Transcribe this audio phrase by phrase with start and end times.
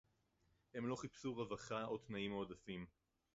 [0.73, 2.85] הם לא חיפשו רווחה או תנאים מועדפים